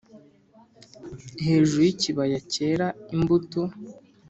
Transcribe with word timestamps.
hejuru 1.45 1.79
yikibaya 1.87 2.37
cyera 2.51 2.87
imbuto! 3.15 3.61